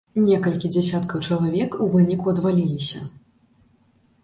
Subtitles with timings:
[0.27, 3.05] Некалькі дзясяткаў чалавек у выніку адваліліся.